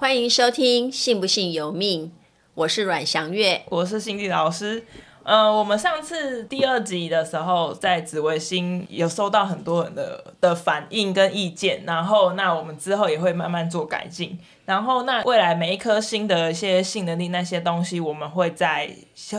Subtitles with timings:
[0.00, 2.06] 欢迎收听《信不信由命》，
[2.54, 4.84] 我是阮祥月，我是心地老师。
[5.24, 14.38] 呃，我们上次第二集的时候，在紫微星有收到很多人的的反应跟意见，然后那我们之后也会慢慢做改进。
[14.66, 18.88] 然后那未来每一颗星的一些性能力那些东西，我们会在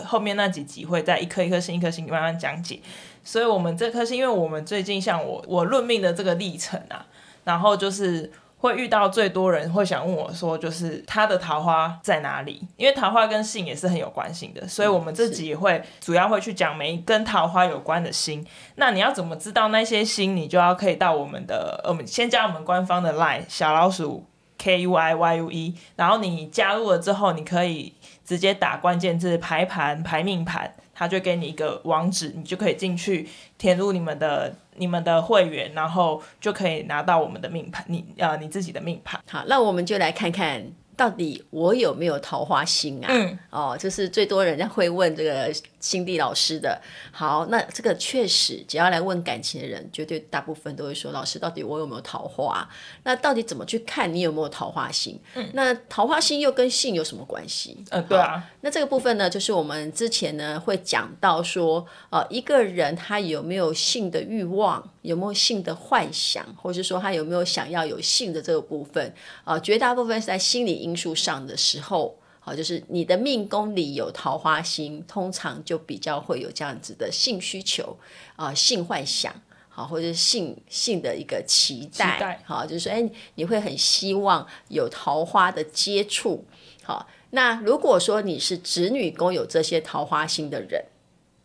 [0.04, 2.82] 后面那几集会在一颗一颗星一颗星慢慢讲解。
[3.24, 7.06] 所以，我们这颗星，因为我们最近像我我论命的这个历程啊，
[7.46, 8.30] 然后就是。
[8.60, 12.62] 会遇到最多人会想问我说，就是他的桃花在哪里？
[12.76, 18.46] 因为桃花跟性也是很有关系的，所以我们自己也会主要会去讲每一跟桃花有关的星。
[18.76, 20.36] 那你要怎么知道那些星？
[20.36, 24.26] 你就要可以到我们的，我们先加我们官方的 LINE 小老鼠
[24.58, 27.94] K U I Y U E，然后你加入了之后，你可以
[28.26, 33.28] 直接打关键字排盘排命盘，他就给你一个网址，你就可以进去
[33.58, 34.54] 填入你们的。
[34.76, 39.20] 你们的会员，然后就可以拿到我们的命盘，你呃你自己的命盘。
[39.30, 40.66] 好，那我们就来看看。
[40.96, 43.08] 到底我有没有桃花星啊？
[43.10, 46.82] 嗯，哦，就是最多人家会问这个心地老师的。
[47.12, 52.68] 好，那这个确实，只要来问感情的人，绝对大部分都会说：“老师，到底我有没有桃花？”
[53.04, 55.20] 那到底怎么去看你有没有桃花心？
[55.36, 57.84] 嗯，那桃花心又跟性有什么关系？
[57.92, 58.44] 嗯，对啊。
[58.62, 64.90] 那这个部分呢，就是我们之前呢会讲到说，呃，一个人他有没有性的欲望？
[65.02, 69.14] 有没有性的幻想，或是说他有没有想要有性的这个部分
[69.46, 69.58] 啊？
[69.58, 72.16] 绝大部分是在心理因素上的时候，
[72.50, 77.96] 好，就是你的命宫里有桃花星，通常就比较会有这样子的性需求
[78.36, 79.32] 啊，性幻想，
[79.68, 86.44] 好，或者是性性的一个期待，好，就是说，哎，你会很希望有桃花的接触，
[86.82, 90.84] 好，那如果说你是子女宫有这些桃花星的人。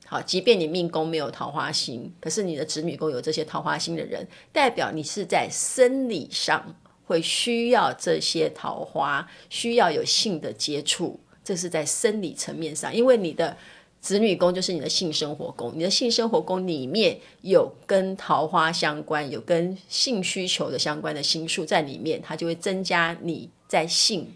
[0.06, 6.74] 好，即便你命宫没有桃花星，可是你的子女宫有这些桃花星的人，代表你是在生理上
[7.06, 13.56] 会需要这些桃花，需要有性的接触，这是在生理层面上，因为你的
[14.00, 24.32] 子女宫就是你的性生活宫，你的性生活宫里面有跟桃花相关、有跟性需求的相关的星数在里面，它就会增加你在性。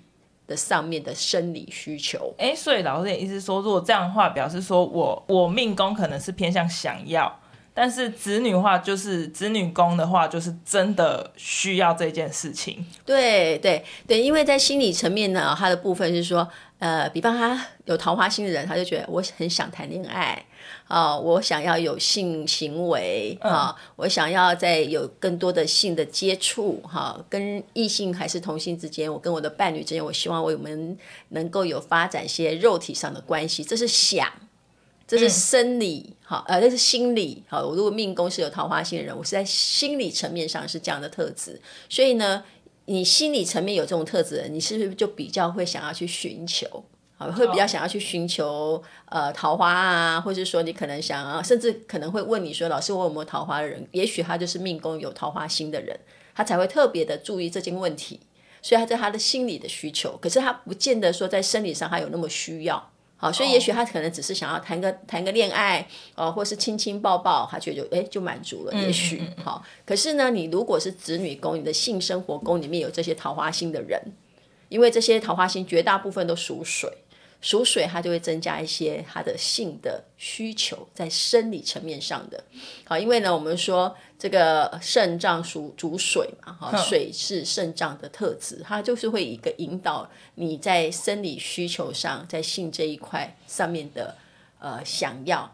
[0.48, 7.38] 的上面的生理需求，哎，所以老师的意思说，如果这样的话，表示说我我命宫可能是偏向想要，
[7.81, 12.84] 但是子女话就是子女宫的话，就是真的需要这件事情。
[13.06, 16.49] 对对对，因为在心理层面呢，他的部分是说，
[16.81, 20.44] 呃，比方他有桃花心的人，他就觉得我很想谈恋爱。
[20.89, 34.27] 啊、哦，我想要有性行为啊、哦，我想要在有更多的性的接触哈、哦，跟异性还是同性之间，我跟我的伴侣之间，我希望我们能够有发展些肉体上的关系，这是想，
[35.08, 37.66] 这是生理哈、嗯，呃，这是心理好。
[37.66, 41.58] 我如果命宫是有桃花星的人，我是在心理层面上是这样的特质，
[41.88, 42.44] 所以呢，
[42.84, 46.84] 你心理层面有这种特质的人，你是不是就比较会想要去寻求？
[47.16, 53.84] 啊，会比较想要去寻求呃桃花啊，或是说你可能想要，甚至可能会问你说，老师，我有没有桃花的人？
[53.91, 55.98] 也许他就是命宫有桃花星的人，
[56.34, 58.20] 他才会特别的注意这件问题，
[58.62, 62.91] 所以他在他的心理的需求，可是他不见得说在生理上他有那么需要。
[63.20, 65.84] 好，所以也许他可能只是想要谈个谈个恋爱，
[66.14, 68.72] 哦，或是亲亲抱抱，他觉得就哎就满足了。
[68.72, 74.00] 也许好，可是呢，你如果是子女宫，你的性生活宫里面有这些桃花星的人，
[74.68, 76.88] 因为这些桃花星绝大部分都属水。
[77.41, 82.43] 属水，它就会增加一些它的性的需求，在生理层面上的。
[82.84, 94.16] 好，因为呢，我们说这个肾脏属主水嘛，哈，水是肾脏的特质，它就是会一个引导你在生理需求上，在性这一块上面的
[94.59, 95.48] 呃想要，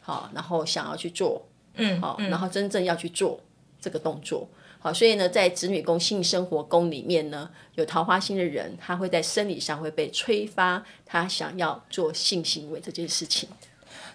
[0.00, 3.38] 好，然后想要去做，嗯，好，然后真正要去做
[3.78, 4.48] 这个动作。
[4.80, 13.48] 好，所以呢，在子女宫性生活宫里面呢，有桃花星的人，他会在生理上会被催发，他想要做性行为这件事情。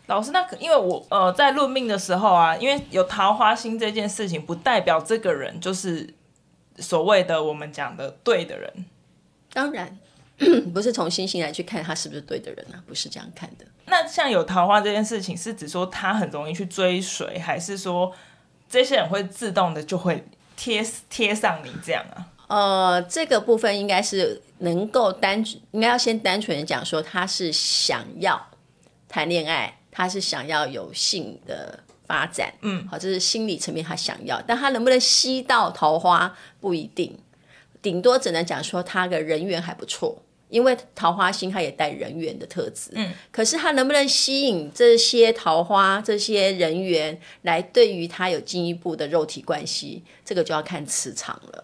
[0.05, 6.13] 老师，那因为我呃在论命的时候啊，因为有桃花星这件事情，不代表这个人就是
[6.77, 8.85] 所谓的我们讲的对的人。
[9.51, 9.99] 当然，
[10.73, 13.65] 不是从星星来去看他是不是对的人啊，不是这样看的。
[13.87, 18.13] 那像有桃花这件事情，是指说他很容易去追随，还是说
[18.69, 20.25] 这些人会自动的就会？
[20.55, 22.27] 贴贴上你这样啊？
[22.47, 28.39] 呃，这个部分应该是能够单，应该要先单纯的讲说，他是想要
[29.07, 37.17] 谈恋爱，他是想要有性的发展，嗯，好，这是心理层面他想要，但他能不能吸到桃花不一定，
[37.81, 40.21] 顶多只能讲说他的人缘还不错。
[40.53, 51.63] 因为桃花星它也带人缘的特质，嗯，可是它能不能吸引这些桃花、这些人缘来对于他有进一步的肉体关系，这个就要看磁场了。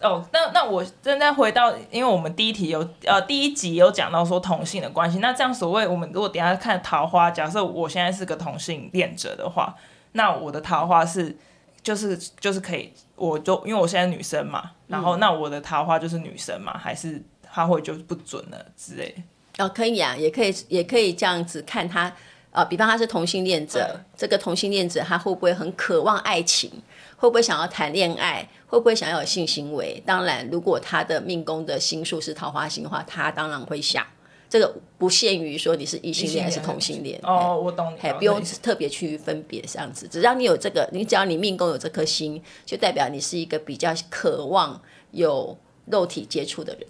[0.00, 9.74] 哦，那那我现在回到，因为我们第一题有呃第一集有讲到说同性的关系，那这样所谓我们如果等下看桃花，假设我现在是个同性恋者的话，
[10.12, 11.36] 那我的桃花是
[11.82, 17.22] 就是就是可以，我就因为我现在女生嘛，然后那我的桃花就是女生嘛，还是
[17.54, 19.14] 他会就不准了之类？
[19.58, 22.12] 哦，可以啊，也可以也可以这样子看他，
[22.50, 26.68] 呃，比方他是同性恋者，嗯、这个同性恋者他会不会很渴望爱情？
[27.16, 28.46] 会不会想要谈恋爱？
[28.66, 30.02] 会不会想要有性行为？
[30.04, 34.04] 当然，如果他的命宫的星数是桃花星的话，他当然会想。
[34.46, 40.06] 这个不限于说你是异性恋还是同性恋哦，我懂，还不用特别去分别这样子。
[40.06, 44.80] 只要你有这个，你只要你命宫有这颗星，就代表你是一个比较渴望
[45.10, 45.56] 有
[45.86, 46.86] 肉体接触的人。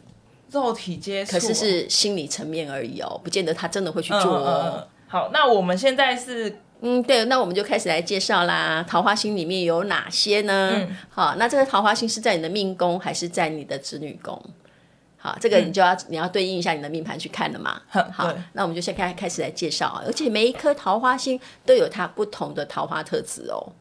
[0.54, 4.46] 肉体接触，可是是心理层面而已哦，不见得他真的会去做哦。
[4.46, 6.60] 嗯嗯嗯、好，那我们现在是。
[6.86, 8.84] 嗯，对，那我们就开始来介绍啦。
[8.86, 10.72] 桃花星里面有哪些呢？
[10.74, 14.38] 嗯、好，那这个桃花星是在你的命宫还是在你的子女宫？
[15.16, 17.80] 好，这个你就要、嗯、你要对应一下你的命盘去看了嘛。
[18.12, 23.72] 好，那我们就先开开始来介绍啊，而且每一颗桃花星都有它不同的桃花特质哦。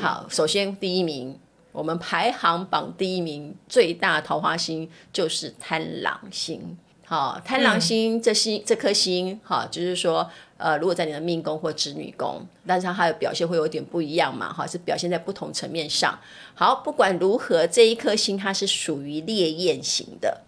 [0.00, 1.38] 好，首先第一名，
[1.74, 6.78] 我们排行榜第一名最大桃花星就是贪狼星。
[7.04, 10.30] 好，贪狼星这星、嗯、这颗星，哈，就是说。
[10.56, 16.16] 呃，如果在你的命宫或子女宫，但是它的表现会有点不一样嘛，哈，是表现在不同层面上。
[16.54, 20.42] 好，不管如何，这一颗星它是属于烈焰型的。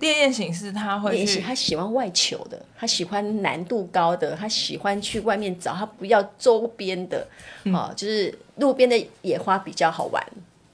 [0.00, 7.18] 烈焰型是他会去，他喜欢外求的，他喜欢难度高的，他喜欢去外面找，他不要周边的，
[7.66, 10.20] 哦、嗯，就是路边的野花比较好玩。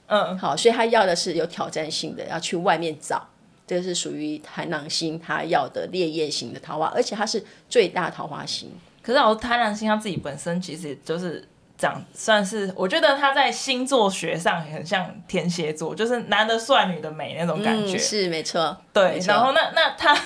[0.07, 3.27] 嗯，好，所以他要的是有挑战性的，要去外面找。
[3.67, 8.71] 这是属于贪狼星，他要的烈焰型的桃花，而且它是最大桃花星。
[9.03, 11.45] 可是我贪狼星他自己本身其实就是
[11.77, 17.97] 长算是，我觉得他在星座学上很像天蝎座，就是男的帅，女的美那种感觉。
[17.97, 19.19] 嗯、是没错，对。
[19.27, 20.17] 然后那那他，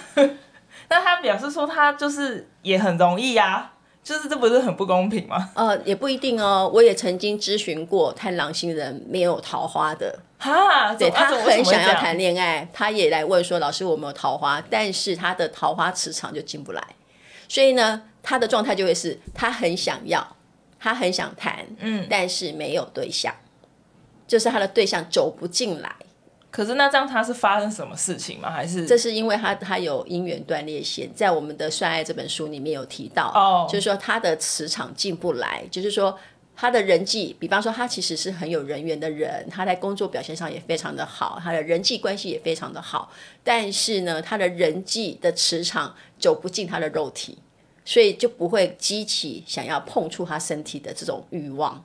[0.88, 3.72] 那他表示说他就是也很容易呀、啊。
[4.02, 5.50] 就是这不是很不公平吗？
[5.54, 6.68] 呃，也不一定哦。
[6.72, 16.82] 我也曾经咨询过贪狼星人没有桃花的，哈，对他很想要谈恋爱，他也来问说：“老师，我没有桃花，但是他的桃花磁场就进不来。”
[17.46, 20.36] 所以呢，他的状态就会是他很想要，
[20.80, 23.32] 他很想谈，嗯，但是没有对象，
[24.26, 25.94] 就是他的对象走不进来。
[26.50, 28.50] 可是那这样他是发生什么事情吗？
[28.50, 36.18] 还是这是因为他他有姻缘断裂线，在我们的《算爱》这本书里面有提到，哦，就是说他的磁场进不来，就是说
[36.56, 43.12] 他的人际，比方说他其实是很有人缘的人，他在工作表现上也非常的好，他的人际关系也非常的好，
[43.44, 47.38] 但是呢，他的人际的磁场走不进他的肉体，
[47.90, 51.82] 所以就不会激起想要碰触他身体的这种欲望。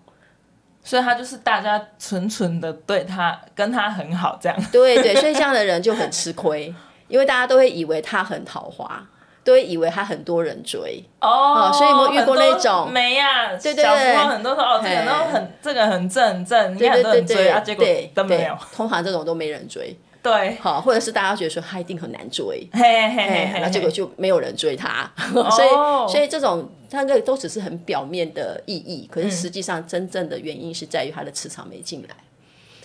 [0.83, 6.71] 所以他就是大家纯纯的对他跟他很好这样，对对，所以这样的人就很吃亏，
[7.09, 9.03] 因为大家都会以为他很桃花，
[9.43, 13.47] 都会以为他很多人追哦，所以有没有遇过那种没呀？
[13.57, 19.97] 对对对，小时候很多说哦，这个都很这个很正很正，对对对对啊，结果都没有，通常这种都没人追。
[20.25, 25.07] 对，好，或者是大家觉得说他一定很难追，嘿嘿嘿，嘿，那结果就没有人追他，
[25.51, 25.69] 所以
[26.11, 32.15] 所以这种他那个都只是很表面的意义，可是实际上真正的原因是在于他的磁场没进来。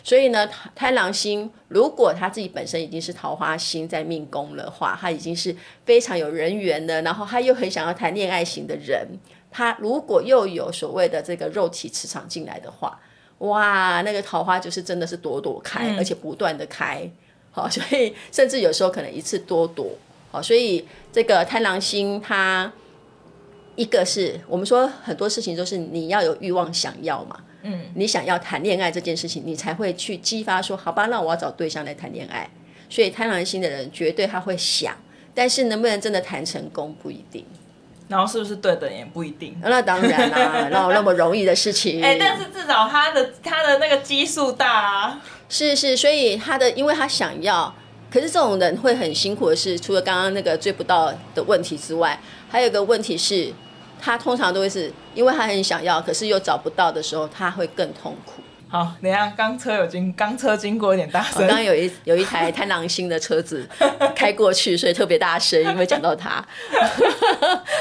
[0.04, 5.56] 所以呢，贪狼星如果他自己本身已经是桃花星在命宫的话，他已经是
[5.86, 9.06] 非常有人缘的，然后他又很想要谈恋爱型的人，
[9.50, 13.00] 他如果又有所谓的这个肉体磁场进来的话，
[13.38, 17.10] 哇，那个桃花就是真的是朵朵开，而且不断的开。
[17.52, 19.90] 好，所以甚至有时候可能一次多多，
[20.30, 22.72] 好，所以这个贪狼星，它
[23.74, 32.48] 一个是我们说很多事情都是你要有欲望想要嘛，嗯，你想要谈恋爱这件事情，你才会去激发说，好吧，那我要找对象来谈恋爱。
[32.88, 34.96] 所以贪狼星的人绝对他会想，
[35.34, 37.44] 但是能不能真的谈成功不一定，
[38.08, 39.56] 然后是不是对的也不一定。
[39.62, 42.02] 那当然啦、啊，哪有那么容易的事情？
[42.02, 45.20] 哎、欸，但是至少他的他的那个基数大啊。
[45.50, 47.74] 是是，所以他的，因为他想要，
[48.08, 53.52] 可是这种人会很辛苦的是，除了刚刚那个追不到的问题之外，还有一个问题是，
[54.00, 58.40] 他通常都会是因为他很想要，可是又找不到的时候，他会更痛苦。
[58.68, 61.40] 好，等一下，刚车有经，刚车经过有点大声。
[61.40, 63.68] 刚刚有一有一台贪狼星的车子
[64.14, 66.40] 开过去，所以特别大声，因为讲到他。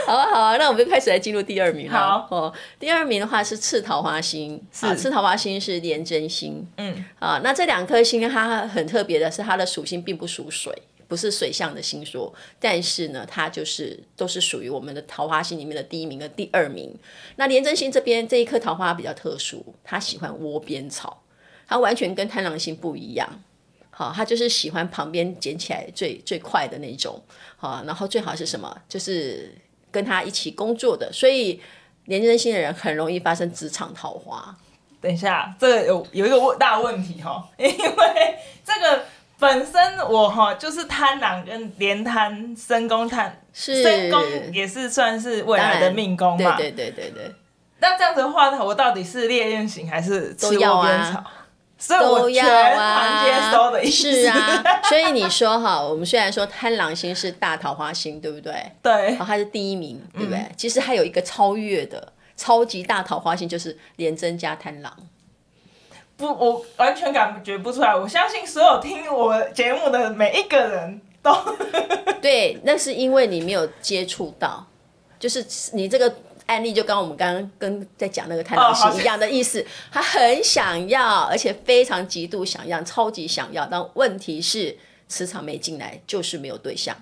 [0.10, 1.94] 好啊，好啊，那我们就开始来进入第二名了。
[1.94, 6.68] 好哦，第二名的话是次桃花星，是啊，次桃花星是廉贞星。
[6.78, 10.74] 嗯，啊，那这两颗星它很特别的是，它的属性并不属水。
[11.08, 16.96] 不是水象的星座，但是呢，它就是都是属于我们的桃花星里面的第一名跟第二名。
[17.36, 21.24] 那廉贞星这边这一颗桃花比较特殊，它喜欢窝边草，
[21.68, 23.28] 它完全跟贪狼星不一样。
[23.90, 27.20] 好，它就是喜欢旁边捡起来最最快的那种，
[27.58, 29.52] 好，然后最好是什么，就是
[29.92, 31.62] 跟他一起工作的，所以
[32.06, 34.56] 廉贞星的人很容易发生职场桃花。
[35.02, 39.06] 等一下，这个有有一个问大问题哈， 因为这个
[39.40, 44.22] 本身我哈就是贪狼跟连贪申宫贪，申宫
[44.54, 47.36] 也是算是未来的命宫嘛，对对对对对。
[47.80, 51.24] 那这样子的话，我到底是烈焰型还是吃窝边草？
[51.80, 54.64] 所以都要啊，接收的意思是啊。
[54.84, 58.54] 所以你说哈，我们虽然说贪狼星是大桃花星，对不对？
[58.84, 58.92] 对。
[58.92, 60.40] 然后它是第一名，对不对？
[60.40, 64.94] 嗯、其实还有一个超越的超级大桃花星，就是廉贞加贪狼。
[66.18, 67.96] 不，我完全感觉不出来。
[67.96, 71.34] 我相信所有听我节目的每一个人都
[72.22, 74.68] 对，那是因为你没有接触到，
[75.18, 76.14] 就是你这个。
[76.50, 84.76] 案例就跟我们刚刚跟在讲那个贪狼星一样的意思，他很想要，而且非常极度想要，超级想要，但问题是
[85.08, 86.98] 磁场没进来，就是没有对象。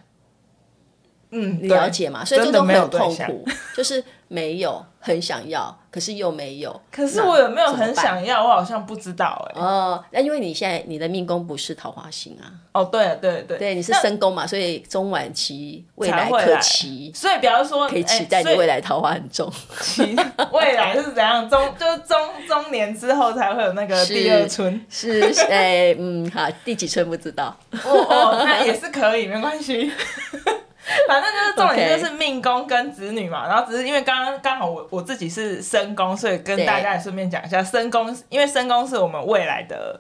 [1.31, 2.25] 嗯，你了解嘛？
[2.25, 6.81] 所以这都很痛苦，就是没有很想要，可是又没有。
[6.91, 8.43] 可是我有没有很想要？
[8.43, 9.65] 我好像不知道哎、欸。
[9.65, 12.51] 哦，那因为你现在你的命宫不是桃花星啊。
[12.73, 17.09] 哦，对对对，对，你是申宫嘛，所以中晚期未来可期。
[17.15, 19.49] 所以比方说，可以期待你未来桃花很重。
[19.81, 20.15] 期
[20.51, 21.49] 未来是怎样？
[21.49, 24.85] 中就是中中年之后才会有那个第二春。
[24.89, 27.55] 是，是，哎，嗯，好，第几春不知道。
[27.71, 29.91] 哦哦，那也是可以，没关系。
[31.08, 40.00] 反正就是重点就是命宫跟子女嘛.然后只是因为刚刚刚好我我自己是申宫，所以跟大家也顺便讲一下申宫，因为申宫是我们未来的，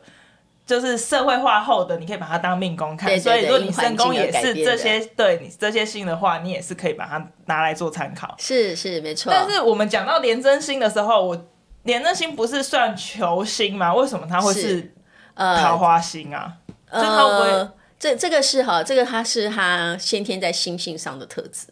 [0.65, 3.09] 就是社会化后的，你可以把它当命宫看。
[3.09, 8.33] 对对对，所以如果你申宫也是这些，对你这些星的话，你也是可以把它拿来做参考。
[8.37, 9.31] 是是没错。
[9.31, 11.45] 但是我们讲到廉贞星的时候，我
[11.83, 13.93] 廉贞星不是算球星吗？
[13.93, 14.93] 为什么它会是
[15.35, 16.53] 桃花星啊？
[16.89, 17.49] 呃、就它会不会？
[17.49, 21.67] 呃这这个是哈，这个他是他先天在星性上的特质，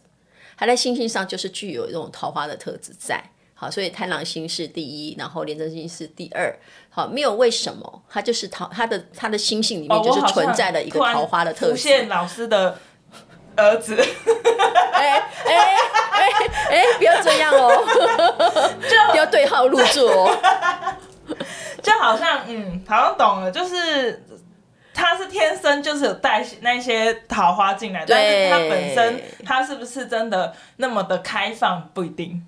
[0.58, 3.22] 他在星性上就是具有这种桃花的特质在，
[3.54, 6.52] 好，所以贪狼星是第一，然后廉贞星是第二，
[6.90, 11.72] 好，没有为什么，他就是桃，他的他的星性里面就是存在的一个桃花的特质。
[11.72, 12.76] 出现老师的
[13.54, 13.94] 儿子，
[14.94, 15.76] 哎哎
[16.10, 16.28] 哎
[16.70, 17.70] 哎，不要这样哦，
[18.90, 20.96] 就不要对号入座哦，
[21.80, 24.24] 就好像嗯，好像懂了，就是。
[24.96, 32.44] 他是天生就是有带那些桃花进来，但是他本身他是不是真的那么的开放不一定。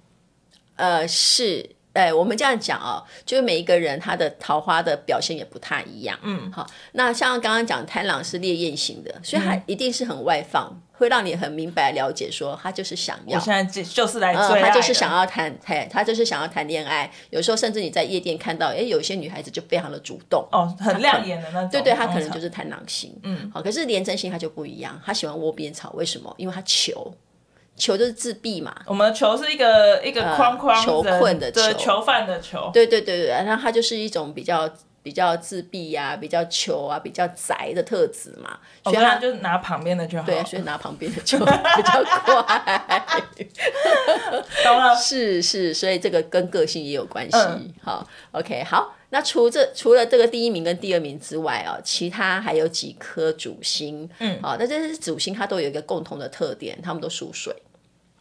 [0.77, 6.19] 呃，是，哎，我们这样讲哦，就是每一个人他的桃花的表现也不太一样。
[6.23, 10.75] 嗯，好，那像刚刚讲贪狼是烈焰型的，所以他一定是很外放。
[10.99, 17.09] 嗯会让你很明白了解，说他就是想要，我现在就就是来追、嗯，他就是想要谈，嘿，他就是想要谈恋爱。
[17.31, 21.71] 有时候甚至你在夜店看到，哎，有些女孩子就非常的主动，哦，很亮眼的那种。
[21.71, 23.17] 对对，他可能就是贪狼星。
[23.23, 26.35] 嗯，好，可是廉贞星他就不一样，他喜欢窝边草，为什么？
[26.37, 27.15] 因为他囚，
[27.77, 28.75] 囚就是自闭嘛。
[28.87, 32.71] 我们的囚是一个一个框框，囚困的囚，囚犯的囚。
[32.75, 34.69] 对对对对，然后他就是一种比较。
[35.09, 40.27] 比较自闭呀、啊，比较球啊，比较宅的特质嘛，所以他就拿旁边的就好。
[40.27, 43.25] 对，所以拿旁边的就 比较快。
[44.63, 44.95] 懂了。
[45.01, 47.39] 是是，所以这个跟个性也有关系。
[47.39, 48.95] 嗯、好，OK，好。
[49.09, 54.07] 那除这除了这个第一名跟第二名之外啊，其他还有几颗主星。
[54.19, 57.57] 嗯，好，那这些主星它都有一个共同的特点，他们都属水。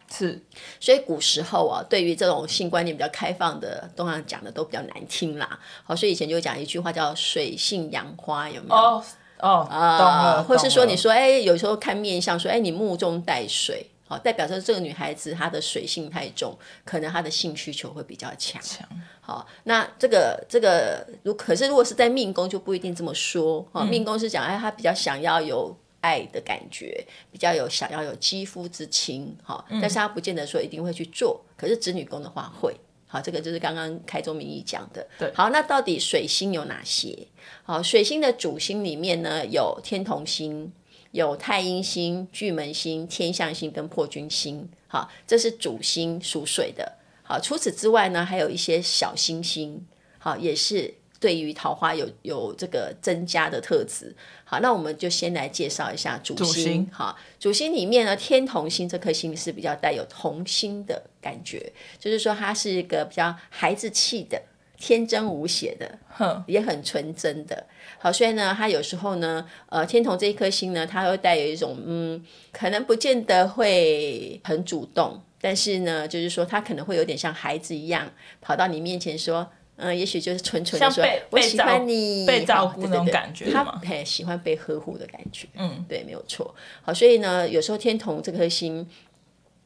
[0.09, 0.41] 是，
[0.79, 5.59] 所以古时候啊，对于这种性观念比较开放的，通常讲的都比较难听啦。
[5.83, 8.75] 好，所以以前就讲一句话叫“水性杨花”，有没有？
[8.75, 9.03] 哦
[9.39, 10.43] 哦啊，懂了。
[10.43, 18.61] 或是说，你说，哎，有时候看面相说，哎，你目中带水，好，代表说这个女孩子她的水性太重，可能她的性需求会比较强。
[18.61, 18.87] 强。
[19.19, 23.61] 好，那这个这个，如可是如果是在命宫就不一定这么说。
[23.73, 25.75] 哈，命宫是讲，哎，她比较想要有。
[26.01, 31.44] 爱的感觉比较有想要有肌肤之亲，哈，但是他不见得说一定会去做。
[31.48, 32.75] 嗯、可是子女宫的话会，
[33.08, 35.06] 好，这个就是刚刚开宗明义讲的。
[35.18, 37.27] 对，好，那到底水星有哪些？
[37.63, 40.72] 好，水星的主星里面呢，有天同星、
[41.12, 44.70] 有太阴星、巨门星、天象星跟破军星。
[44.88, 46.94] 好，这是主星属水的。
[47.24, 49.86] 好，除此之外呢，还有一些小星星，
[50.20, 50.94] 好，也是。
[51.19, 56.45] 对于桃花有有这个增加的特质，好，那我们就先来介绍一下主星。
[56.45, 64.39] 主星好，主星里面呢，天同星这颗星是比较带有童心的感觉，就是说它是一个比较孩子气的、
[64.77, 67.65] 天真无邪的，哼也很纯真的。
[67.97, 79.50] 好，所以呢，它有时候呢，呃，天同这一颗星呢，它会带有一种嗯，可能不见得会很主动，但是呢，就是说他可能会有点像孩子一样，跑到你面前说。
[79.77, 86.53] 嗯，也许就是纯纯的说，我喜欢你，被照顾那种感觉，他嘿喜欢被呵护的感觉，嗯，对，没有错。
[86.81, 88.88] 好，所以呢，有时候天同这颗星，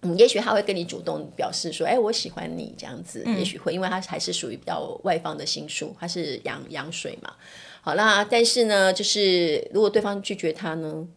[0.02, 7.34] 嗯，也许他会跟你主动表示说，哎，我喜欢你这样子，嗯、也许会，因为他还是属于比较外放的心术，他是阳阳水嘛。
[7.82, 11.08] 好，啦但是呢，就是如果对方拒绝他呢？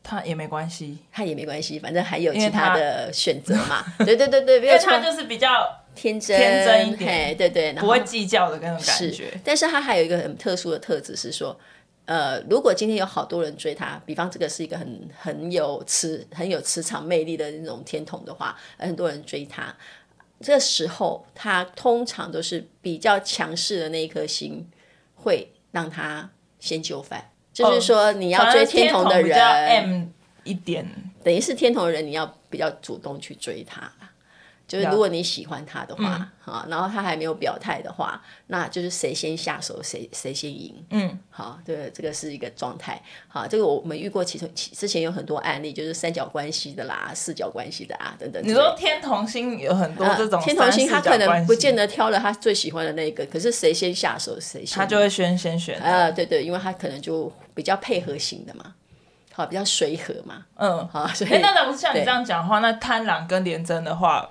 [0.00, 3.84] 他也没关系，他也没关系，反正还有其他的选择嘛。
[4.06, 9.40] 对对对对，因为他就是比较天真天真一点，对对，不会计较的那种感觉。
[9.42, 11.58] 但是他还有一个很特殊的特质是说，
[12.04, 19.74] 呃，如果今天有好多人追他，比方这个是一个很很有磁很有磁场魅力的那种天童的话，很多人追他，
[20.40, 24.64] 这时候他通常都是比较强势的那一颗心，
[25.16, 27.30] 会让他先就范。
[27.52, 30.12] 就是说，你要追天童的人，
[30.44, 30.86] 一点，
[31.24, 33.92] 等于是天同的人，你要比较主动去追他。
[34.68, 40.84] 就是如果你喜欢他的话，哈、嗯，然后他还没有表态的话，那就是谁先下手，谁谁先赢。
[40.90, 43.00] 嗯，好，对，这个是一个状态。
[43.28, 48.42] 好，这个我们遇过其中之前有很多案例，就是三角关系的啦，四角关系的啊，等等。
[48.44, 55.80] 你说天同星有很多这种、呃、天同星，他可能不见得挑了他最喜欢的那个，可是谁先下手，谁先，他就会先先选。
[55.80, 58.74] 呃，对对，因为他可能就比较配合型的嘛，
[59.32, 60.44] 好，比较随和嘛。
[60.56, 64.28] 嗯，好，所以、欸、那如果像你这样讲的话，那贪婪跟廉贞的话。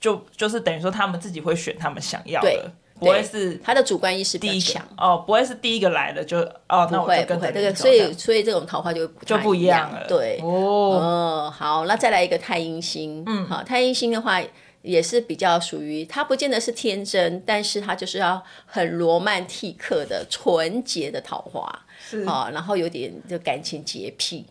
[0.00, 6.38] 就就是等于说，他们自己会选他们想要的，不会是他的主观意识第一强哦，不会是第一个来的就
[6.68, 10.40] 哦，那我就跟着这个，所以所以这种桃花就不就不一样了，对。
[10.42, 14.40] 哦，哦，好，那再来一个太阴星，嗯，好，太阴星的话
[14.82, 22.22] 也是比较属于，他不见得是天真，但是他就是要很罗曼蒂克的纯洁的桃花，是。
[22.22, 24.46] 啊，然后有点就感情洁癖。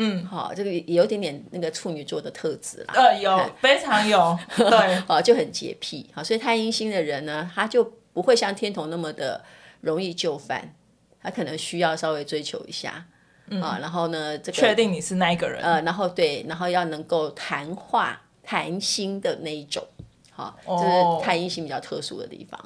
[0.00, 2.94] 嗯，好，这个也有点点那个处女座的特质啦。
[2.94, 6.08] 呃，有，非常有， 对，哦，就很洁癖。
[6.14, 9.44] 好，所以太阴星的人呢，他就不会像天童那么的
[9.80, 10.72] 容易就范，
[11.20, 13.06] 他可能需要稍微追求一下，
[13.48, 19.84] 嗯、啊，然后呢，这个确定你是那一个人，呃，然后对，然后要能够谈话谈心的那一种，
[20.30, 22.58] 好，这是太阴星比较特殊的地方。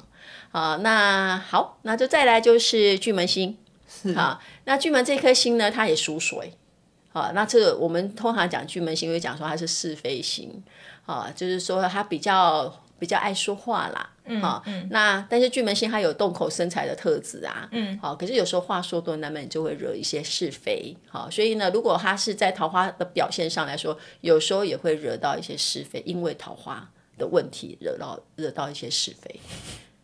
[0.51, 4.13] 啊，那好，那就再来就是巨门星，是。
[4.13, 6.53] 啊，那巨门这颗星呢，它也属水。
[7.13, 10.51] 啊，那这个我们通常讲巨门星，会讲说他是是非星，
[11.05, 29.39] 啊，就是说他比较比较爱说话啦，嗯，啊，嗯，那但是巨门星他有动口生财的特质啊，嗯，好，可是有时候话说多，难免就会惹一些是非，好，所以呢，如果他是在桃花的表现上来说，有时候也会惹到一些是非，因为桃花的问题惹到惹到一些是非，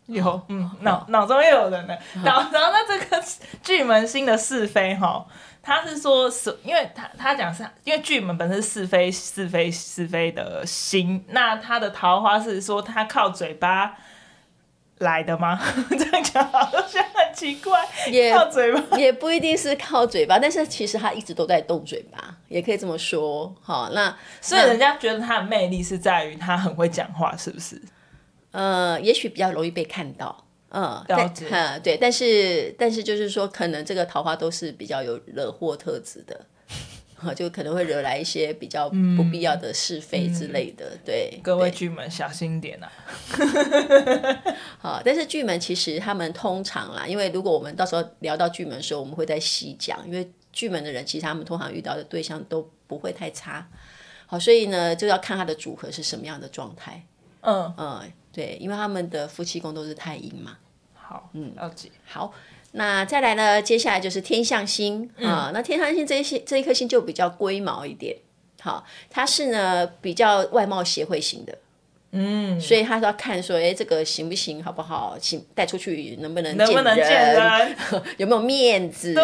[0.05, 3.23] 有，嗯，脑脑中又有人了， 然后然后那这个
[3.63, 5.25] 巨门星的是非哈。
[5.61, 13.95] 他是说是，因为他他讲是，因为巨门本身是是非是非是非的心，那他的桃花是说他靠嘴巴
[14.99, 15.59] 来的吗？
[15.89, 23.53] 这样讲好像很奇怪，也靠嘴巴也不一定是靠嘴巴，但是其实他一直都在动嘴巴，也可以这么说。
[23.61, 27.81] 好，那所以人家觉得他的魅力是在于他很会讲话，是不是？
[28.51, 30.45] 呃，也许比较容易被看到。
[30.71, 31.47] 嗯，了解。
[31.49, 36.45] 嗯，对，但是但是就是说，可能这个桃花都是比较有惹祸特质的，
[37.33, 40.85] 就可能会惹来一些比较不必要的是非之类的。
[40.91, 42.91] 嗯、对，各位巨门小心点啊！
[44.77, 53.67] 好，但是巨门其实他们通常啦，因为如果我们到时候聊到巨门的时候，我们会再细讲，因为巨门的人其实他们通常遇到的对象都不会太差。
[54.27, 57.03] 好，所以呢，就要看他的组合是什么样的状态。
[57.41, 58.11] 嗯嗯。
[58.39, 60.55] 对，因为他们的夫妻宫都是太阴嘛。
[60.93, 61.89] 好，嗯，了解。
[62.05, 62.31] 好，
[62.71, 63.61] 那再来呢？
[63.61, 65.51] 接下来就是天象星、嗯、啊。
[65.53, 68.15] 那天象星这一些这一颗星就比较龟毛一点。
[68.61, 71.57] 好，它是呢比较外貌协会型的。
[72.11, 75.17] 嗯，所以他要看说，哎，这个行不行，好不好？
[75.19, 77.75] 行，带出去能不能能不能见人？
[78.15, 79.13] 有没有面子？
[79.13, 79.23] 对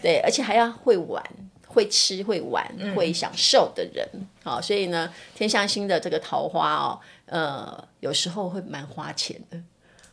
[0.00, 1.22] 对，而且还要会玩、
[1.66, 4.08] 会吃、会玩、嗯、会享受的人。
[4.42, 6.98] 好，所以呢，天象星的这个桃花哦。
[7.26, 9.58] 呃，有时候会蛮花钱的，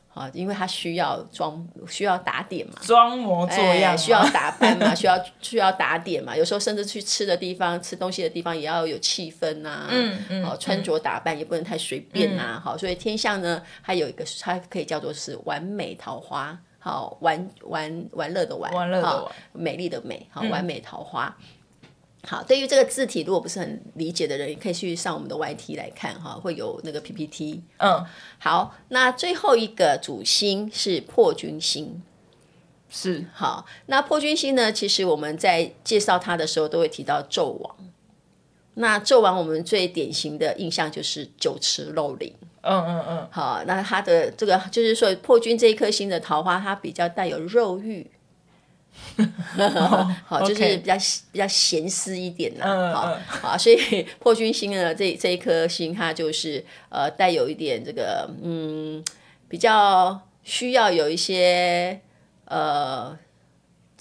[0.08, 6.36] 好，因为他需要装，需要打点嘛，装模作样，需要打扮嘛， 需要需要打点嘛。
[6.36, 21.36] 有时候甚至去吃的地方，吃东西的地方也要有气氛啊，嗯嗯，好，穿着打扮也不能太随便啊，好，所以天象呢，它有一个，它可以叫做是完美桃花，好，玩玩玩乐的玩，玩乐的玩，美丽的美，好，完美桃花。
[22.28, 27.62] 好，对于这个字体，如果不是很理解的人，也可以去上我们的 YT 来看哈，会有那个 PPT。
[27.78, 28.06] 嗯，
[28.38, 32.04] 好，那最后一个主星是破军星，
[32.90, 33.66] 是好。
[33.86, 37.76] 那破军星呢，其实我们在介绍它的时候都会提到纣王。
[38.74, 42.34] 那纣王，我们最典型的印象就是酒池肉林。
[42.62, 43.28] 嗯嗯嗯。
[43.32, 48.06] 好，那它的这个就是说破军这一颗星的桃花，它比较带有肉欲。
[50.26, 50.94] 好， 就是比较
[51.32, 59.04] 比较咸湿一点呐，好，好，所以 破军星呢，这这一颗星，它就是呃带有一点这个嗯，
[59.48, 62.00] 比较需要有一些
[62.46, 63.18] 呃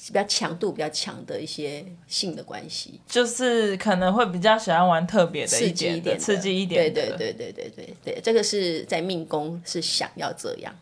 [0.06, 10.72] 比较强度比较强的一些性的关系，就是可能会比较喜欢玩特别的刺激一点，刺激一点，对对对对对对对，这个是在命宫是想要这样。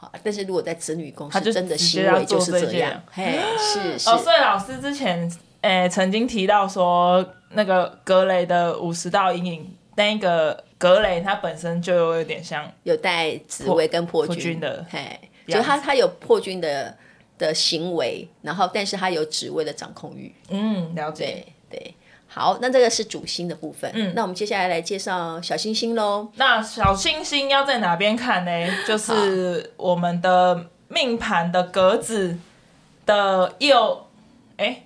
[0.00, 4.08] 好，但是如果在子女宫，他就真的行为就是这样，嘿，是 是。
[4.08, 5.28] 哦，所以老师之前
[5.62, 16.96] 诶、欸、曾经提到说，那个格雷的五十道阴影，那个格雷他本身就有点像有带紫薇跟破军，的，嘿，就他他有破军的
[17.36, 21.78] 的行为，然后但是他有紫薇的掌控欲，嗯，了解，对。
[21.78, 21.94] 对
[22.38, 23.90] 好，那这个是主星的部分。
[23.94, 26.28] 嗯，那我们接下来来介绍小星星喽。
[26.36, 28.50] 那小星星要在哪边看呢？
[28.86, 32.38] 就是我们的命盘的格子
[33.04, 34.06] 的右，
[34.56, 34.82] 哎、欸，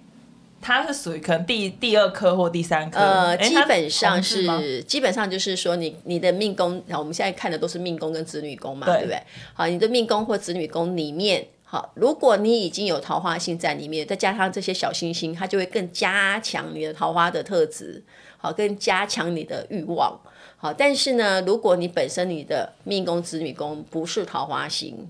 [0.62, 2.98] 它是属于可能第第二颗或第三颗。
[2.98, 9.22] 呃，基本上是，是基本上就是说你，你你的命宫，我们现在看的都是命宫跟子女宫嘛，对，对不对？
[9.52, 11.46] 好，你的命宫或子女宫里面。
[11.72, 18.04] 好，如果你已经有桃花星在里面，再加上这些小星星，它就会更加强你的桃花的特质，
[18.36, 20.20] 好，更加强你的欲望。
[20.58, 25.08] 好，但是呢，如果你本身你的命宫子女宫不是桃花星，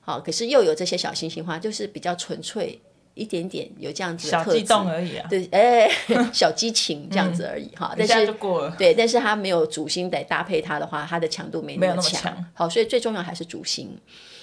[0.00, 2.80] 好，可是又有这些小星星的话，就是比较纯粹
[3.12, 5.92] 一点点，有这样子的特质，小激动而已啊，对，哎、欸，
[6.32, 7.94] 小激情这样子而已哈。
[7.98, 8.34] 但是
[8.78, 12.34] 对，但是它没有主星来搭配它的话，它的强度没那么强。
[12.54, 13.94] 好，所以最重要还是主星。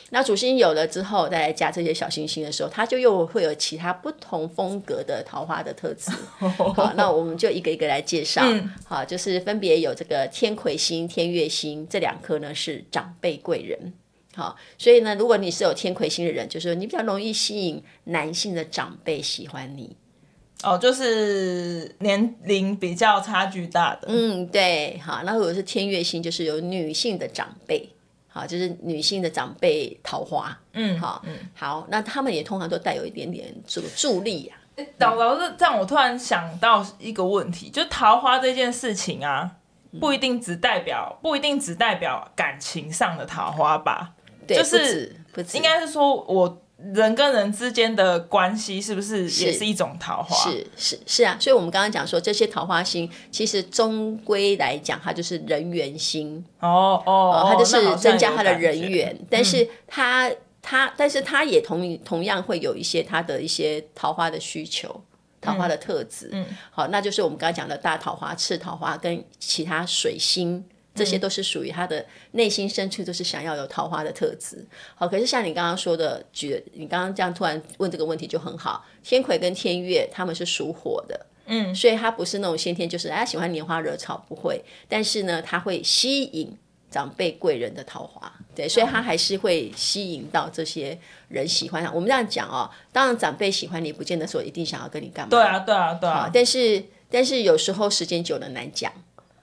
[0.09, 6.09] 那主星有了之后，再来加这些小星星的时候，它就又会有其他不同风格的桃花的特质。
[6.39, 8.41] 好，那我们就一个一个来介绍。
[8.45, 13.93] 嗯、好，就是分别有这个天魁星、天月星这两颗呢是长辈贵人。
[14.33, 19.95] 好，所以呢，如果你是有天魁星的人，就是你比较容易吸引男性的长辈喜欢你。
[20.63, 24.07] 哦，就是年龄比较差距大的。
[24.07, 24.97] 嗯，对。
[25.03, 27.89] 好，那如果是天月星，就是有女性的长辈。
[28.37, 34.85] 啊，就是女性的长辈桃花，嗯，好，嗯，好，那他们也通常都带有一点点这个助力呀、啊。
[34.97, 39.49] 导导这这样，我突然想到一个问题，就桃花这件事情啊，
[39.99, 44.13] 不一定只代表，不一定只代表感情上的桃花吧？
[44.47, 45.15] 对，就是
[45.53, 46.61] 应该是说我。
[46.77, 50.49] 人跟人之间的关系是不是也是一种桃花？
[50.49, 65.03] 是是是，啊，所以我们刚刚讲说，这些桃花星其实终归来讲，它就是人缘星哦哦，它就是增加他的人缘，但是它它但是它也同同样会有一些它的一些桃花的需求，
[65.41, 70.63] 桃花的特质，嗯，好，那就是我们刚刚讲的大桃花、次桃花跟其他水星。
[70.97, 74.65] 这些都是属于他的内心深处，都是想要有桃花的特质。
[74.95, 78.83] 好，可是像你刚刚说的，举你刚刚这样突然问这个问题就很好。
[79.03, 84.61] 天魁跟天月他们是属火的，嗯，所以他不是那种先天就是哎喜欢拈花惹草，不会。
[84.89, 86.57] 但是呢，他会吸引
[86.89, 90.97] 长辈贵人的桃花，对，所以他还是会吸引到这些
[91.29, 91.91] 人喜欢他。
[91.91, 95.29] 我们这样讲哦，当然长辈喜欢你，不见得说一定想要跟你干嘛。
[95.29, 96.29] 对啊，对啊，对啊。
[96.33, 98.91] 但是但是有时候时间久了难讲。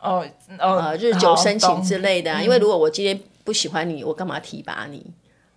[0.05, 0.25] 哦，
[0.59, 5.05] 哦，呃，日久生情之类的啊，因为如果我今天不喜欢你，我干嘛提拔你？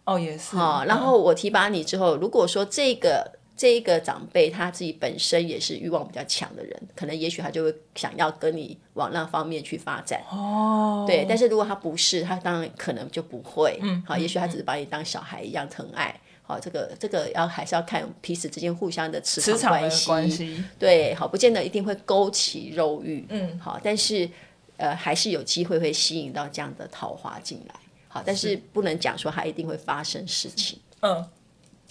[0.05, 0.55] 哦，也是。
[0.55, 10.21] 哦，然后我提拔你之后，如果说这个这一个长辈他自己本身也是欲望比较强的人，可能也许他就会想要跟你往那方面去发展。
[10.31, 13.77] 哦，对，但是如果他不是，他当然可能就不会。
[13.81, 16.17] 嗯，好，也许他只是把你当小孩一样疼爱。
[16.47, 20.63] 好，这个这个要还是要看彼此之间互相的磁场关系，关系。
[20.79, 24.29] 对，好，不见得一定会勾起肉欲，嗯，好，但是
[24.77, 27.75] 呃还是有机会会吸引到这样的桃花进来，
[28.07, 28.57] 好，但是。
[28.71, 31.25] 不能讲说它一定会发生事情，嗯，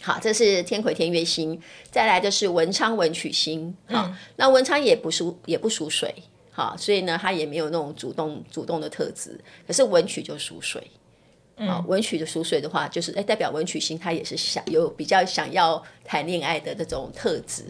[0.01, 6.14] 好，这是天魁天月星，再来就是文昌文曲星，好，嗯、那文昌也不属也不属水，
[6.53, 10.88] 好，所以呢它也没有那种主动主动的特质，可是文曲就属水。
[11.57, 17.64] 啊，文曲的属水的话，就是哎，代表文曲星，他也是想有比较想要谈恋爱的这种特质。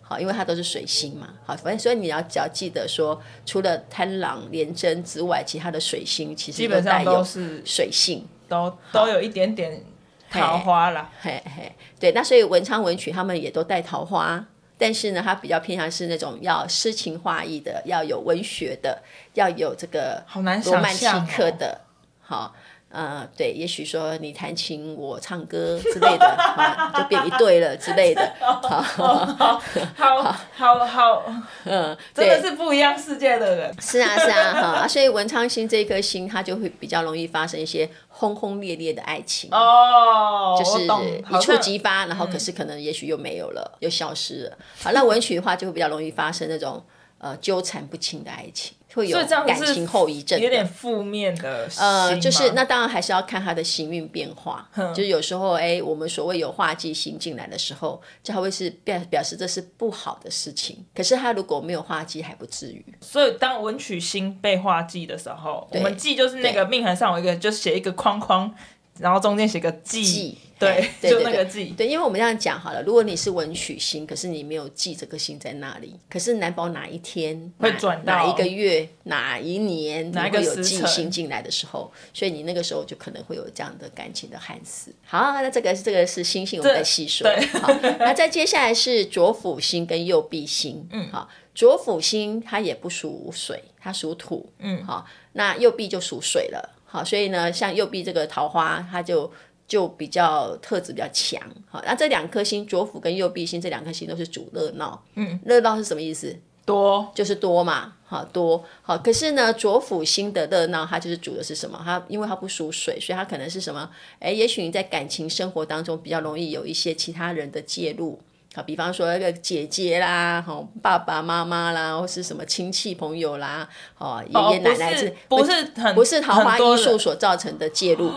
[0.00, 1.32] 好，因为它都是水星嘛。
[1.44, 9.82] 好，反正所以你要只要记得说，除了贪狼、廉贞之外，其他的水星其实基本上都是水性，都都有一点点
[10.30, 11.10] 桃花啦。
[11.20, 14.44] 嘿嘿，对，那所以文昌文曲他们也都带桃花，
[14.76, 19.02] 但是呢，他比较偏向是那种要诗情画意的，要有文学的，
[19.34, 20.60] 要有这个罗曼
[20.94, 21.80] 蒂克的。
[22.20, 22.54] 好。
[22.92, 28.32] 呃，对，也许说你弹琴，我唱歌之类的， 啊，就变一对了之类的。
[28.38, 29.60] 好， 好，
[29.96, 31.24] 好，好，好，
[31.64, 33.74] 嗯，真的是不一样世界的人。
[33.80, 34.52] 是啊，是啊，
[34.82, 39.48] 哈，所以文昌星这一颗星，它就会比较容易发生一些轰轰烈烈的爱情。
[39.52, 44.58] 哦，就是一触即发，然后可是可能也许又没有了，又消失了。
[44.82, 46.84] 好，那文曲的话就会比较容易发生那种
[47.16, 48.74] 呃纠缠不清的爱情。
[48.94, 51.68] 会有感情后遗症，有点负面的。
[51.78, 54.68] 呃，就是那当然还是要看他的行运变化。
[54.94, 60.84] 就是有时候，哎，我们所谓有化忌星进来的时候，就会是表表示这是不好的事情。
[60.94, 62.84] 可是他如果没有化忌，还不至于。
[63.00, 68.52] 所以当文曲星被化忌的时候，我们忌就是那个命盘上有一个，就写一个框框。
[68.98, 71.66] 然后中间写个忌，对， 就那个忌。
[71.76, 84.92] 对，因为我们这样讲好了，如果你是文曲星，可是你没有记这个星在那里，可是难保哪一天会转到哪一个月、哪一年，哪一个有记星进来的时候，所以你那个时候就可能会有这样的感情的憾事。
[85.04, 87.28] 好，那这个这个是星星，我们再细说。
[87.60, 90.86] 好，那再接下来是左辅星跟右弼星。
[90.92, 94.48] 嗯，好，左辅星它也不属水，它属土。
[94.58, 96.76] 嗯，好，那右弼就属水了。
[96.84, 99.30] 好，所以呢，像右弼这个桃花，它就
[99.66, 101.40] 就比较特质比较强。
[101.70, 105.02] 好，那这两颗星，左辅跟右弼星这两颗星都是主热闹。
[105.14, 106.36] 嗯，热闹是什么意思？
[106.64, 107.94] 多，就是多嘛。
[108.04, 108.62] 好，多。
[108.82, 111.80] 好，可是呢，左辅星的热闹，它就是主的是什么？
[111.82, 113.88] 它因为它不属水，所以它可能是什么？
[114.20, 118.20] 哎，也许你在感情生活当中比较容易有一些其他人的介入。
[118.54, 128.10] 好，比方说那个姐姐啦，好爸爸妈妈啦，或是什么亲戚朋友啦，哦爷爷奶奶是，不是很不是桃花因素所造成的介入，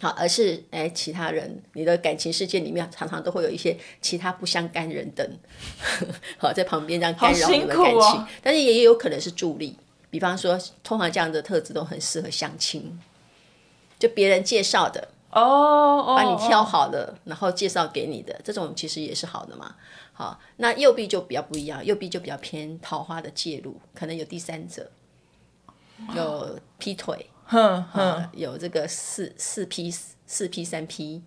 [0.00, 5.38] 好，而是哎其他人，你的感情世界里面常常都会有一些其他不相干人等，
[6.38, 9.76] 好在旁边这样干扰你们感情，哦、但是也有可能是助力，
[10.10, 12.98] 比方说通常这样的特质都很适合相亲，
[13.98, 15.08] 就别人介绍的。
[15.32, 19.76] 哦，oh, oh, 把你挑好了，然后介绍给你的这种其实也是好的嘛。
[20.12, 24.90] 好，那右臂就比较不一样，右臂就比较偏桃花的介入，可能有第三者，
[26.16, 29.90] 有劈腿，哼哼，有这个四四 P
[30.26, 31.22] 四 P 三 P。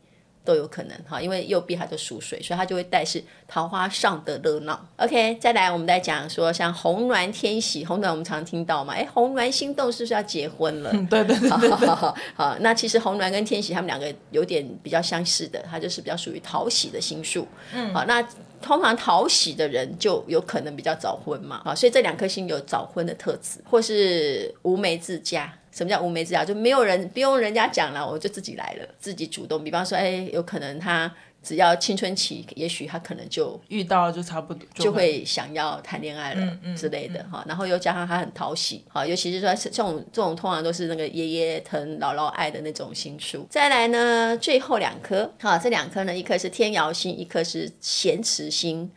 [0.46, 4.86] 都有可能哈，因为右臂它就属水，所以它就会带是桃花上的热闹。
[4.98, 10.90] OK，再来我们再讲说像红鸾天喜，红鸾我们常听到嘛，哎，红鸾心动是不是要结婚了？
[10.92, 17.48] 嗯、对对对，对，好，好，好， 好，那其实红鸾跟天喜他们两个有点比较相似的，它就是比较属于讨喜的星数。
[17.74, 18.22] 嗯，好，那
[18.62, 25.58] 通常讨喜的人就有可能比较早婚嘛，好，所以这两颗星有早婚的特质，或是无媒自嫁。
[25.74, 26.46] 什么叫无媒之嫁？
[26.46, 29.64] 就没有人不用人家讲了，我就自己来了，自己主动。
[29.64, 37.40] 比方说，哎，有可能他只要青春期，也许他可能就遇到，就差不多就会想要谈恋爱了之类的哈。
[37.40, 43.48] 嗯嗯、然后又加上他很讨喜，哈，尤其是说这种这种通常都是那个爷爷疼姥姥爱的那种心术。
[43.50, 48.90] 再来呢，最后两颗，哈，这两颗呢，一颗是天姚星，一颗是咸池星。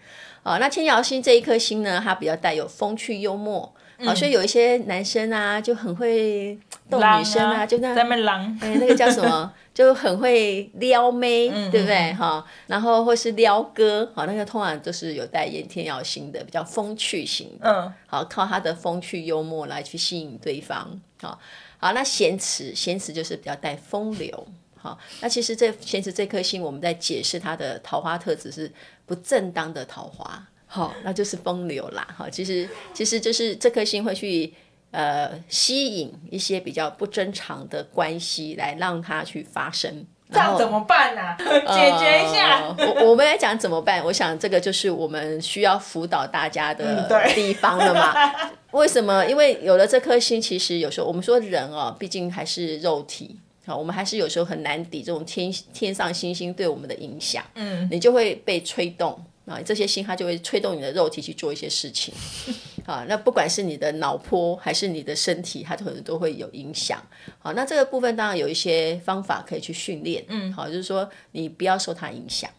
[0.46, 3.72] 啊，那天姚星这一颗星呢，它比较带有风趣幽默。
[4.04, 6.56] 好，所以有一些男生啊，就很会
[6.90, 12.12] 逗女生啊，就那，在那狼，哎，那个叫什么， 就很会撩妹，对不对？
[12.12, 21.38] 哈，然后或是撩哥，好，那个通常都是有带炎天姚星的，比较风趣型的，嗯，好，靠他的风趣幽默来去吸引对方，好，
[21.78, 24.46] 好，那咸池，咸池就是比较带风流，
[24.86, 28.70] 好，那其实这其实这颗星，我们在解释它的桃花特质是
[29.04, 30.40] 不正当的桃花。
[30.68, 32.06] 好，那就是风流啦。
[32.16, 34.54] 好，其实其实就是这颗星会去
[34.92, 40.06] 呃吸引一些比较不正常的关系来让它去发生。
[40.32, 42.60] 这样怎么办呢、 解决一下。
[42.78, 44.04] 我我们来讲怎么办？
[44.04, 48.12] 我想这个就是我们需要辅导大家的地方了嘛。
[48.12, 49.24] 嗯、 为什么？
[49.26, 53.38] 因为有了这颗星，其实有时候我们说人哦，毕竟还是肉体。
[53.66, 57.44] 好，我们还是有时候很难抵这种天天上星星对我们的影响。
[57.56, 59.20] 嗯，你就会被吹动。
[59.46, 62.12] 啊，这些星它就会吹动你的肉体去做一些事情，
[62.84, 67.00] 啊，那不管是你的脑波还是你的身体，它可能都会有影响。
[67.38, 72.50] 好，那这个部分当然有一些方法可以去训练，嗯，好，就是说你不要受它影响，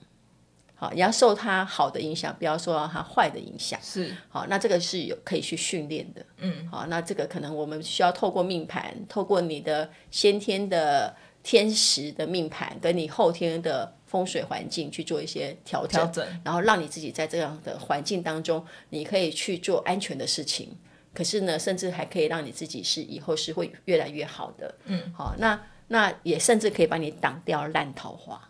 [0.78, 3.78] 好，你要受它好的影响，不要受到它坏的影响。
[3.84, 11.14] 是，好，那这个是有可以去训练的，嗯，好，那这个可能我们需要透过命盘，透过你的先天的
[11.44, 13.94] 天时的命盘，跟你后天的。
[14.08, 20.74] 风水环境去做一些调整，调整，然后让你自己在这样的环境当中，你可以去做安全的事情。
[21.14, 24.74] 可是呢，甚至还可以让你自己是以后是会越来越好的。
[24.86, 25.60] 嗯，好，那
[25.90, 28.50] 那也甚至可以帮你挡掉烂桃花。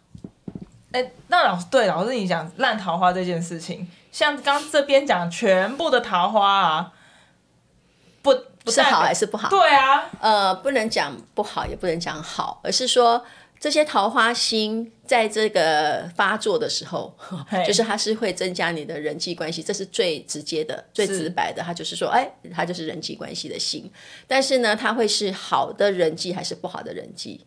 [0.97, 6.91] 哎，那老师对老师你讲烂桃花这件事情，像刚这边讲全部的桃花啊，
[8.23, 9.47] 不是好还是不好？
[9.47, 13.23] 对啊，呃，不能讲不好，也不能讲好，而是说
[13.59, 17.15] 这些桃花心在这个发作的时候，
[17.65, 21.61] 就是它是会增加你的人际关系，这是最直接的、最直白的。
[21.61, 23.91] 它就是说，哎，它就是人际关系的心，
[24.27, 27.45] 但是呢，它会是好的人际还是不好的人际？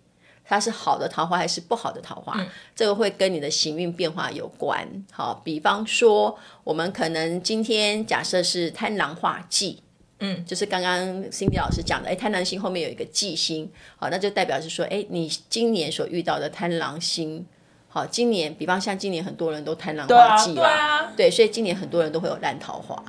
[0.50, 2.34] 它是好的桃花还是不好的桃花？
[2.36, 4.84] 嗯、这个会跟你的行运变化有关。
[5.12, 9.80] 好，比方说，我们可能今天假设是贪狼化忌。
[10.18, 10.98] 嗯，就是刚刚
[11.30, 17.46] Cindy 老师讲的，哎，贪狼星后面有一个忌星，好，那就代表是说，哎，你今年所遇到的贪狼星，
[17.88, 23.00] 好，今年，比方像今年很多人都贪狼化忌吧，对啊，对，对，所以今年很多人都会有烂桃花，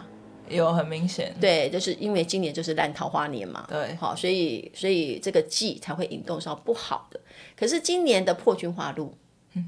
[0.52, 7.20] 有很明显，对，就是因为今年就是烂桃花年嘛，对，好，所以所以这个忌才会引动上不好的，
[7.58, 9.16] 可是今年的破军化禄。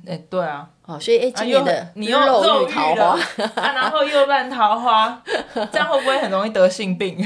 [0.08, 3.20] 哎，对啊，哦，所以哎，今年的、啊、你又肉欲桃花，
[3.56, 5.22] 啊，然后又烂桃花，
[5.74, 7.18] 这样会不会很容易得性病？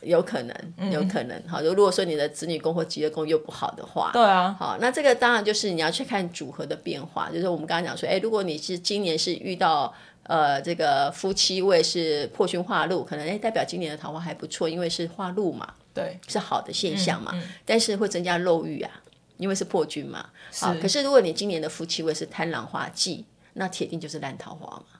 [0.00, 1.42] 有可能，有可能。
[1.48, 7.28] 好，如果说你的子女宫或疾厄宫又不好的话，对啊，好，那这个当然就是你要去看组合的变化。
[7.30, 9.92] 就是我们刚刚讲说，哎，如果你是今年是遇到
[10.24, 17.30] 呃这个夫妻位是破军化禄，可能哎代表今年的桃花还不错，因为是化禄嘛，对，是好的现象嘛。
[17.34, 18.90] 嗯嗯、但是会增加漏欲啊。
[19.36, 24.93] 因为是破军嘛，是啊，可是如果你今年的夫妻位是贪狼化忌，那铁定就是烂桃花嘛，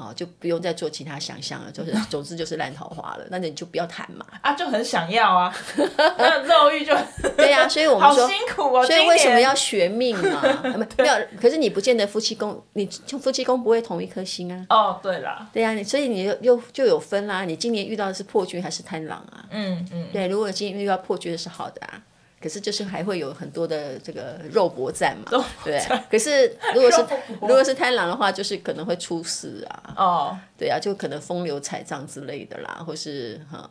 [0.00, 5.54] 好，就不用再做其他想象了，就是 总之就是烂桃花了，那你就不要谈嘛，啊，就很想要啊，
[6.16, 6.96] 那肉欲就
[7.36, 10.42] 对呀、啊，所以我们说辛苦哦，所以为什么要学命嘛？
[10.96, 14.66] 没有，可是你不见得夫妻宫，你就夫妻宫不会同一颗星啊。
[14.70, 19.44] 哦，对啦，对呀、啊，你所以你又又就有分啦，你今年遇到的是破军还是贪狼啊？
[19.50, 22.00] 嗯嗯，对，如果今年遇到破军是好的啊。
[22.40, 25.80] 可是就是还会有很多的这个肉搏战嘛，对。
[26.10, 27.04] 可是如果是
[27.40, 29.94] 如果是贪狼的话，就是可能会出事啊。
[29.96, 33.68] 哦，对啊，就可能风流彩账之类的啦，或是哈。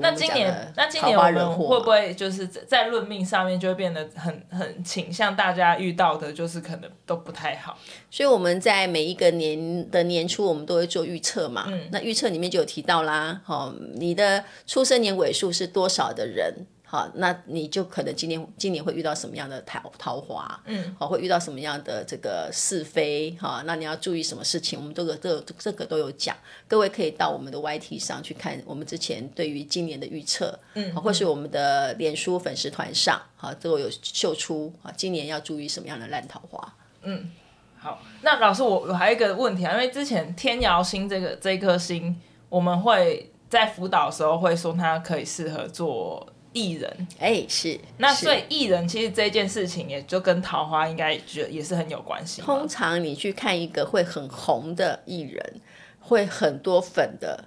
[0.00, 7.76] 那今年那今年我们会不会就是在论命上面就会变得很很倾向大家遇到的就是可能都不太好。
[8.08, 11.64] 所以我们在每一个年的年初，我们都会做预测嘛。
[11.66, 11.88] 嗯。
[11.90, 16.54] 那预测里面就有提到啦，哦，你的出生年尾数是多少的人？
[16.92, 20.60] 好，那你就可能今年今年会遇到什么样的桃桃花？
[20.66, 23.30] 嗯，好，会遇到什么样的这个是非？
[23.40, 24.78] 哈，那你要注意什么事情？
[24.78, 26.36] 我们这个这个、这个都有讲，
[26.68, 36.74] 各位可以到我们的 YT 上去看我们之前对于今年的预测，嗯，或是我们的脸书粉丝团上，哈，都有秀出啊，今年要注意什么样的烂桃花？
[37.04, 37.30] 嗯，
[37.78, 46.30] 好，那老师我我还有一个问题啊，因为之前天姚星这个这颗星，我们会在辅导的时候会说它可以适合做。
[46.52, 52.42] 艺人，哎、欸，是，那所以艺人其实这件事情也就跟桃花应该觉也是很有关系。
[52.42, 55.60] 通常你去看一个会很红的艺人，
[56.00, 57.44] 会很多粉的，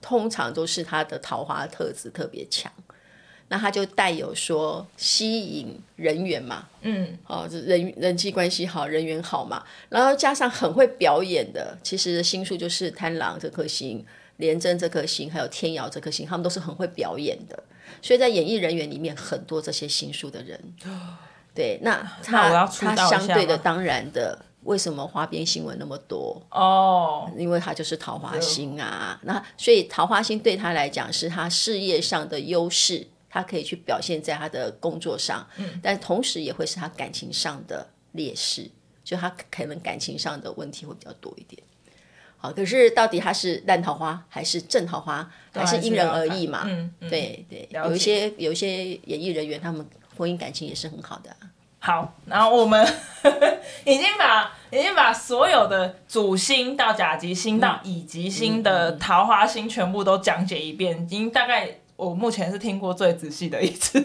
[0.00, 2.72] 通常都是他的桃花特质特别强，
[3.48, 14.04] 那他就带有说吸引人缘嘛，嗯，哦，人人际关系好，人缘好嘛，然后加上很会表演的，其实星数就是贪狼这颗星、
[14.38, 17.62] 廉贞这颗星，还有天瑶这颗星，他们都是很会表演的。
[18.02, 20.60] 所以在演艺人员里面，很多这些星数的人，
[21.54, 26.40] 对，那他那他相对的当然的，为什么花边新闻那么多？
[26.50, 29.18] 哦，因为他就是桃花星啊。
[29.24, 38.70] 那所以桃花星对他来讲是他事业上的优势，他可以去表现在他的工作上，嗯，但同时也会是他感情上的劣势，
[39.02, 41.60] 就他可能感情上的问题会比较多一点。
[42.38, 46.62] 好，可是到底它是烂桃花还是正桃花，还是因人而异嘛？
[46.66, 49.84] 嗯，嗯对对，有一些有一些演艺人员，他们
[50.16, 51.30] 婚姻感情也是很好的。
[51.80, 52.86] 好，然后我们
[53.84, 61.78] 已经把已经把所有的主星到甲级星到乙级星的桃花星全部都讲解一遍，已经大概。
[61.98, 64.00] 我目前是听过最仔细的一次，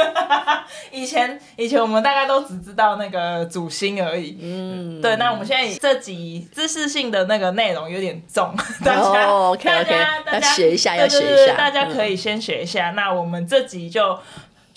[0.90, 4.38] 以前以前我们大概都只知道那个主星而已。
[4.40, 12.90] 嗯，对，那我们现在这集知识性的那个内容有点重， 大家、哦、okay, okay, 大家大家学一下，要学一下，大家可以先学一下。
[12.92, 14.18] 嗯、那我们这集就。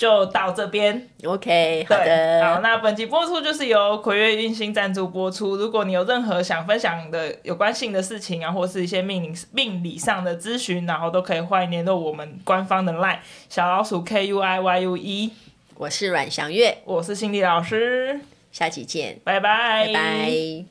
[0.03, 5.55] 就到这边，OK，好的，好，那本集播出就是由葵月运星赞助播出。
[5.55, 15.31] 如果你有任何想分享的有关性的事情啊，或是一些命理命理上的咨询，然后都可以欢迎联络我们官方的 LINE 小老鼠 K U I Y U E。
[15.75, 18.19] 我是阮祥月，我是心理老师，
[18.51, 20.65] 下期见，拜拜，拜拜。